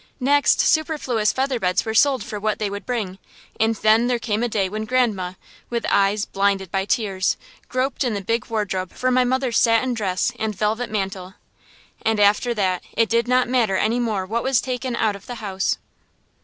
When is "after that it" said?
12.19-13.09